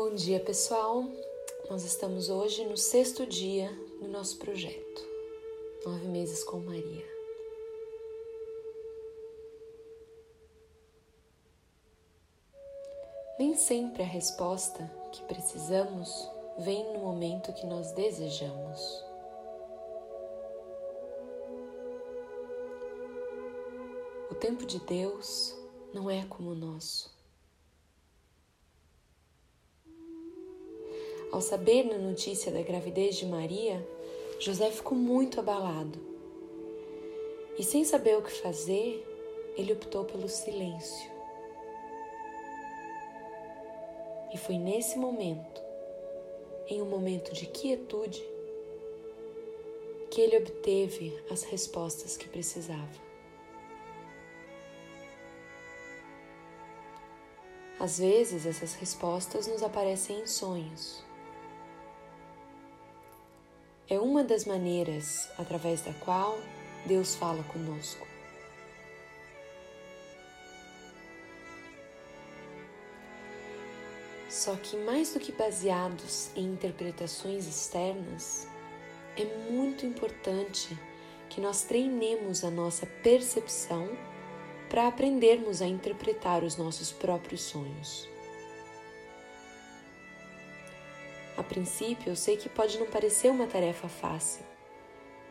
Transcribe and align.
Bom 0.00 0.14
dia, 0.14 0.38
pessoal. 0.38 1.02
Nós 1.68 1.82
estamos 1.82 2.28
hoje 2.28 2.64
no 2.64 2.76
sexto 2.76 3.26
dia 3.26 3.68
do 4.00 4.06
nosso 4.06 4.38
projeto 4.38 5.04
Nove 5.84 6.06
Meses 6.06 6.44
com 6.44 6.60
Maria. 6.60 7.04
Nem 13.40 13.56
sempre 13.56 14.04
a 14.04 14.06
resposta 14.06 14.88
que 15.10 15.20
precisamos 15.24 16.30
vem 16.58 16.92
no 16.92 17.00
momento 17.00 17.52
que 17.52 17.66
nós 17.66 17.90
desejamos. 17.90 19.04
O 24.30 24.34
tempo 24.36 24.64
de 24.64 24.78
Deus 24.78 25.56
não 25.92 26.08
é 26.08 26.24
como 26.26 26.52
o 26.52 26.54
nosso. 26.54 27.17
Ao 31.30 31.42
saber 31.42 31.84
na 31.84 31.98
notícia 31.98 32.50
da 32.50 32.62
gravidez 32.62 33.16
de 33.16 33.26
Maria, 33.26 33.86
José 34.40 34.70
ficou 34.70 34.96
muito 34.96 35.38
abalado. 35.38 35.98
E 37.58 37.62
sem 37.62 37.84
saber 37.84 38.16
o 38.16 38.22
que 38.22 38.32
fazer, 38.32 39.04
ele 39.54 39.74
optou 39.74 40.06
pelo 40.06 40.26
silêncio. 40.26 41.10
E 44.32 44.38
foi 44.38 44.56
nesse 44.56 44.98
momento, 44.98 45.60
em 46.66 46.80
um 46.80 46.86
momento 46.86 47.34
de 47.34 47.44
quietude, 47.44 48.22
que 50.10 50.22
ele 50.22 50.38
obteve 50.38 51.14
as 51.30 51.42
respostas 51.42 52.16
que 52.16 52.26
precisava. 52.28 53.08
Às 57.78 57.98
vezes, 57.98 58.46
essas 58.46 58.74
respostas 58.74 59.46
nos 59.46 59.62
aparecem 59.62 60.20
em 60.20 60.26
sonhos 60.26 61.06
é 63.90 63.98
uma 63.98 64.22
das 64.22 64.44
maneiras 64.44 65.28
através 65.38 65.80
da 65.80 65.92
qual 65.94 66.38
Deus 66.84 67.14
fala 67.14 67.42
conosco. 67.44 68.06
Só 74.28 74.54
que, 74.56 74.76
mais 74.76 75.14
do 75.14 75.20
que 75.20 75.32
baseados 75.32 76.30
em 76.36 76.44
interpretações 76.52 77.46
externas, 77.46 78.46
é 79.16 79.24
muito 79.50 79.86
importante 79.86 80.78
que 81.30 81.40
nós 81.40 81.62
treinemos 81.62 82.44
a 82.44 82.50
nossa 82.50 82.86
percepção 83.02 83.88
para 84.68 84.86
aprendermos 84.86 85.62
a 85.62 85.66
interpretar 85.66 86.44
os 86.44 86.56
nossos 86.56 86.92
próprios 86.92 87.40
sonhos. 87.40 88.06
A 91.38 91.42
princípio, 91.44 92.10
eu 92.10 92.16
sei 92.16 92.36
que 92.36 92.48
pode 92.48 92.76
não 92.80 92.90
parecer 92.90 93.30
uma 93.30 93.46
tarefa 93.46 93.88
fácil, 93.88 94.44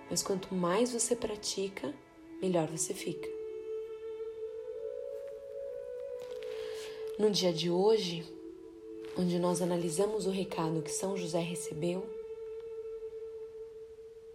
mas 0.09 0.23
quanto 0.23 0.55
mais 0.55 0.93
você 0.93 1.17
pratica, 1.17 1.93
melhor 2.41 2.65
você 2.67 2.93
fica. 2.93 3.27
No 7.19 7.29
dia 7.29 7.51
de 7.51 7.69
hoje, 7.69 8.23
onde 9.17 9.37
nós 9.37 9.61
analisamos 9.61 10.25
o 10.25 10.29
recado 10.29 10.81
que 10.81 10.91
São 10.91 11.17
José 11.17 11.41
recebeu, 11.41 12.09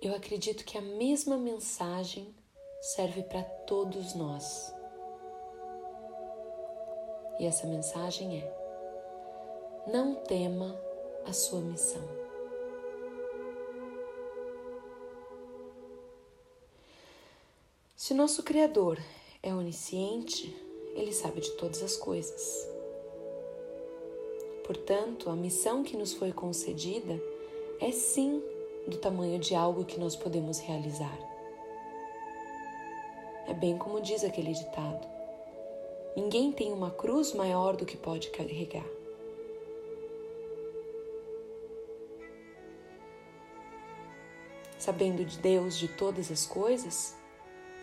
eu 0.02 0.14
acredito 0.14 0.66
que 0.66 0.76
a 0.76 0.82
mesma 0.82 1.38
mensagem 1.38 2.34
serve 2.82 3.22
para 3.22 3.42
todos 3.42 4.14
nós. 4.14 4.70
E 7.40 7.46
essa 7.46 7.66
mensagem 7.66 8.42
é: 8.42 8.54
não 9.90 10.16
tema 10.16 10.91
a 11.26 11.32
sua 11.32 11.60
missão. 11.60 12.02
Se 17.96 18.14
nosso 18.14 18.42
Criador 18.42 18.98
é 19.42 19.54
onisciente, 19.54 20.54
ele 20.94 21.12
sabe 21.12 21.40
de 21.40 21.50
todas 21.52 21.82
as 21.82 21.96
coisas. 21.96 22.68
Portanto, 24.64 25.30
a 25.30 25.36
missão 25.36 25.82
que 25.82 25.96
nos 25.96 26.12
foi 26.12 26.32
concedida 26.32 27.20
é 27.80 27.90
sim 27.90 28.42
do 28.86 28.96
tamanho 28.96 29.38
de 29.38 29.54
algo 29.54 29.84
que 29.84 29.98
nós 29.98 30.16
podemos 30.16 30.58
realizar. 30.58 31.18
É 33.46 33.54
bem 33.54 33.76
como 33.76 34.00
diz 34.00 34.24
aquele 34.24 34.52
ditado: 34.52 35.06
ninguém 36.16 36.52
tem 36.52 36.72
uma 36.72 36.90
cruz 36.90 37.32
maior 37.32 37.76
do 37.76 37.86
que 37.86 37.96
pode 37.96 38.30
carregar. 38.30 39.01
Sabendo 44.82 45.24
de 45.24 45.38
Deus 45.38 45.78
de 45.78 45.86
todas 45.86 46.28
as 46.32 46.44
coisas, 46.44 47.16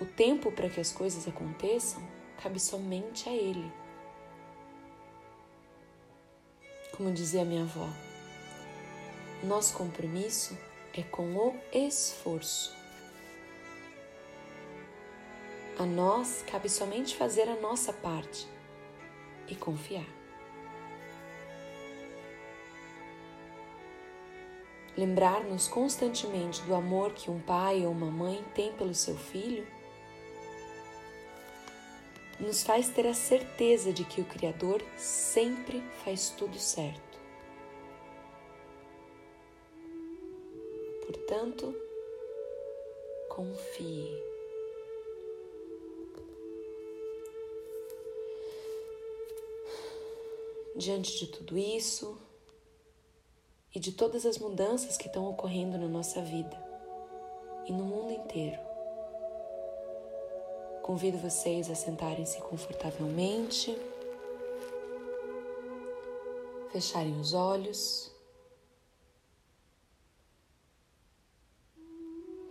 o 0.01 0.05
tempo 0.05 0.51
para 0.51 0.69
que 0.69 0.81
as 0.81 0.91
coisas 0.91 1.25
aconteçam 1.27 2.05
cabe 2.43 2.59
somente 2.59 3.29
a 3.29 3.31
Ele. 3.31 3.71
Como 6.91 7.13
dizia 7.13 7.45
minha 7.45 7.63
avó, 7.63 7.87
nosso 9.43 9.77
compromisso 9.77 10.57
é 10.93 11.01
com 11.01 11.37
o 11.37 11.55
esforço. 11.71 12.75
A 15.77 15.85
nós 15.85 16.43
cabe 16.51 16.67
somente 16.67 17.15
fazer 17.15 17.47
a 17.47 17.55
nossa 17.55 17.93
parte 17.93 18.45
e 19.47 19.55
confiar. 19.55 20.18
Lembrar-nos 24.99 25.67
constantemente 25.67 26.61
do 26.63 26.75
amor 26.75 27.13
que 27.13 27.31
um 27.31 27.39
pai 27.39 27.85
ou 27.85 27.91
uma 27.91 28.11
mãe 28.11 28.43
tem 28.53 28.73
pelo 28.73 28.93
seu 28.93 29.15
filho, 29.15 29.65
nos 32.39 32.63
faz 32.63 32.89
ter 32.89 33.07
a 33.07 33.13
certeza 33.13 33.93
de 33.93 34.03
que 34.03 34.21
o 34.21 34.25
Criador 34.25 34.81
sempre 34.97 35.81
faz 36.03 36.29
tudo 36.29 36.57
certo. 36.57 37.19
Portanto, 41.05 41.73
confie. 43.29 44.29
Diante 50.75 51.17
de 51.17 51.27
tudo 51.27 51.57
isso, 51.57 52.17
e 53.73 53.79
de 53.79 53.91
todas 53.91 54.25
as 54.25 54.37
mudanças 54.37 54.97
que 54.97 55.07
estão 55.07 55.29
ocorrendo 55.29 55.77
na 55.77 55.87
nossa 55.87 56.21
vida 56.21 56.57
e 57.65 57.71
no 57.71 57.83
mundo 57.83 58.11
inteiro. 58.11 58.59
Convido 60.81 61.17
vocês 61.19 61.69
a 61.69 61.75
sentarem-se 61.75 62.39
confortavelmente, 62.41 63.77
fecharem 66.71 67.19
os 67.19 67.33
olhos, 67.33 68.11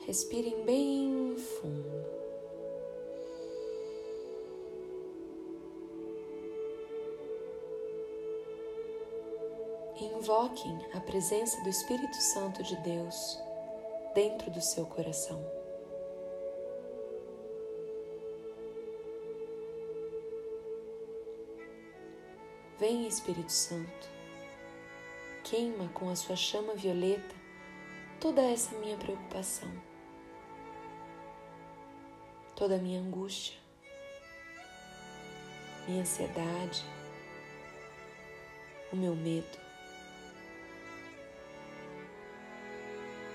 respirem 0.07 0.65
bem 0.65 1.37
fundo. 1.37 2.28
Invoquem 10.05 10.79
a 10.95 11.01
presença 11.01 11.61
do 11.63 11.69
Espírito 11.69 12.17
Santo 12.17 12.63
de 12.63 12.77
Deus 12.77 13.39
dentro 14.15 14.51
do 14.51 14.61
seu 14.61 14.87
coração. 14.87 15.45
Vem, 22.79 23.09
Espírito 23.09 23.51
Santo, 23.51 24.09
queima 25.43 25.89
com 25.89 26.09
a 26.11 26.17
sua 26.17 26.37
chama 26.37 26.75
violeta 26.75 27.35
toda 28.21 28.41
essa 28.41 28.77
minha 28.79 28.97
preocupação, 28.97 29.71
toda 32.55 32.77
a 32.77 32.79
minha 32.79 33.01
angústia, 33.01 33.59
minha 35.89 36.03
ansiedade, 36.03 36.85
o 38.93 38.97
meu 38.97 39.17
medo. 39.17 39.68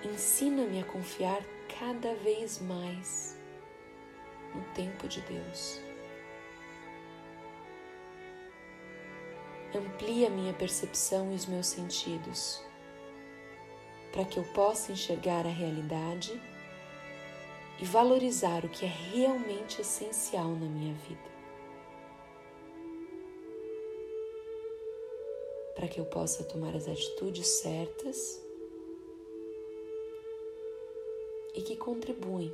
Ensina-me 0.06 0.82
a 0.82 0.86
confiar 0.86 1.42
cada 1.80 2.14
vez 2.16 2.60
mais 2.60 3.38
no 4.54 4.62
tempo 4.74 5.08
de 5.08 5.22
Deus. 5.22 5.80
Amplia 9.74 10.30
minha 10.30 10.54
percepção 10.54 11.32
e 11.32 11.36
os 11.36 11.46
meus 11.46 11.68
sentidos, 11.68 12.64
para 14.12 14.26
que 14.26 14.38
eu 14.38 14.44
possa 14.54 14.92
enxergar 14.92 15.46
a 15.46 15.50
realidade 15.50 16.40
e 17.80 17.86
valorizar 17.86 18.64
o 18.66 18.70
que 18.70 18.86
é 18.86 18.90
realmente 18.90 19.82
essencial 19.82 20.50
na 20.50 20.68
minha 20.68 20.94
vida. 20.94 21.34
para 25.84 25.90
que 25.90 26.00
eu 26.00 26.06
possa 26.06 26.46
tomar 26.46 26.74
as 26.78 26.88
atitudes 26.88 27.46
certas 27.46 28.42
e 31.54 31.62
que 31.62 31.76
contribuem 31.76 32.52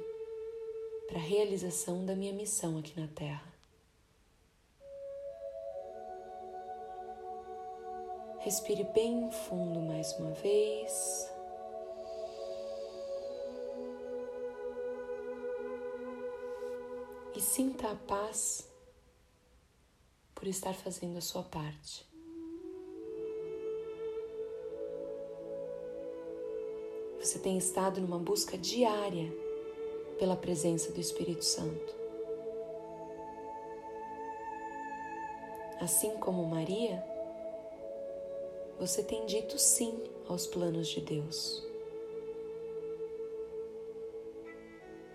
para 1.07 1.17
a 1.17 1.21
realização 1.21 2.05
da 2.05 2.15
minha 2.15 2.33
missão 2.33 2.77
aqui 2.77 2.99
na 2.99 3.07
Terra. 3.07 3.49
Respire 8.39 8.83
bem 8.83 9.29
fundo 9.31 9.79
mais 9.81 10.13
uma 10.13 10.31
vez. 10.31 11.29
E 17.35 17.41
sinta 17.41 17.91
a 17.91 17.95
paz 17.95 18.67
por 20.33 20.47
estar 20.47 20.73
fazendo 20.73 21.17
a 21.17 21.21
sua 21.21 21.43
parte. 21.43 22.08
Você 27.29 27.37
tem 27.37 27.59
estado 27.59 28.01
numa 28.01 28.17
busca 28.17 28.57
diária 28.57 29.31
pela 30.17 30.35
presença 30.35 30.91
do 30.91 30.99
Espírito 30.99 31.45
Santo. 31.45 31.93
Assim 35.79 36.17
como 36.17 36.43
Maria, 36.47 37.05
você 38.79 39.03
tem 39.03 39.27
dito 39.27 39.59
sim 39.59 40.01
aos 40.27 40.47
planos 40.47 40.87
de 40.87 41.01
Deus. 41.01 41.63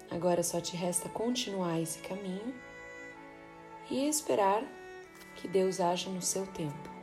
Agora 0.09 0.45
só 0.45 0.61
te 0.61 0.77
resta 0.77 1.09
continuar 1.09 1.81
esse 1.81 1.99
caminho 1.99 2.55
e 3.91 4.09
esperar 4.09 4.63
que 5.35 5.49
Deus 5.49 5.81
haja 5.81 6.09
no 6.09 6.23
seu 6.23 6.47
tempo. 6.47 6.94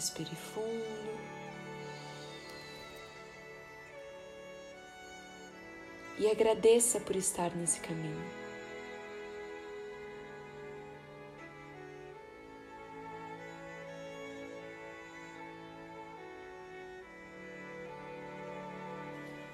Respire 0.00 0.34
fundo. 0.34 1.20
E 6.18 6.26
agradeça 6.30 6.98
por 7.00 7.14
estar 7.14 7.54
nesse 7.54 7.80
caminho. 7.80 8.24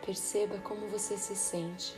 Perceba 0.05 0.59
como 0.59 0.87
você 0.87 1.17
se 1.19 1.35
sente. 1.35 1.97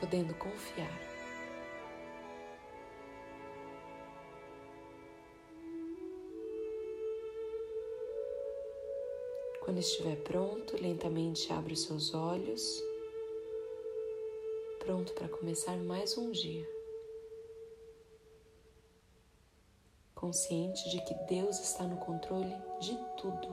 Podendo 0.00 0.34
confiar. 0.36 1.13
Quando 9.64 9.78
estiver 9.78 10.16
pronto, 10.22 10.76
lentamente 10.80 11.52
abra 11.52 11.72
os 11.72 11.82
seus 11.82 12.12
olhos, 12.14 12.82
pronto 14.78 15.12
para 15.14 15.28
começar 15.28 15.76
mais 15.78 16.16
um 16.18 16.30
dia. 16.30 16.74
consciente 20.24 20.88
de 20.88 21.04
que 21.04 21.12
Deus 21.28 21.60
está 21.60 21.84
no 21.84 21.98
controle 21.98 22.56
de 22.80 22.96
tudo 23.18 23.48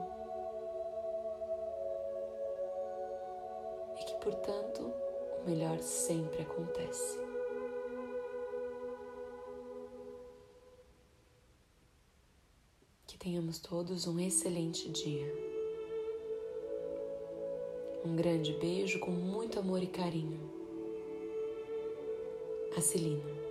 e 4.00 4.04
que, 4.06 4.14
portanto, 4.14 4.90
o 5.38 5.50
melhor 5.50 5.78
sempre 5.80 6.40
acontece. 6.40 7.18
Que 13.06 13.18
tenhamos 13.18 13.58
todos 13.58 14.06
um 14.06 14.18
excelente 14.18 14.88
dia. 14.90 15.51
Um 18.04 18.16
grande 18.16 18.52
beijo 18.54 18.98
com 18.98 19.12
muito 19.12 19.60
amor 19.60 19.82
e 19.82 19.86
carinho. 19.86 20.40
A 22.76 22.80
Celina. 22.80 23.41